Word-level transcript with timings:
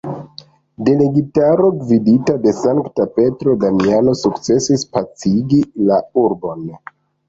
Delegitaro, 0.87 1.67
gvidita 1.83 2.39
de 2.47 2.55
sankta 2.61 3.09
Petro 3.21 3.57
Damiano 3.67 4.19
sukcesis 4.25 4.91
pacigi 4.99 5.65
la 5.89 6.05
urbon. 6.29 6.71